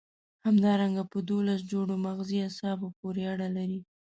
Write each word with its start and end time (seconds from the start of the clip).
همدارنګه 0.45 1.03
په 1.11 1.17
دوولس 1.27 1.59
جوړو 1.71 1.93
مغزي 2.05 2.39
عصبو 2.47 2.87
پورې 2.99 3.23
اړه 3.33 3.47
لري. 3.57 3.79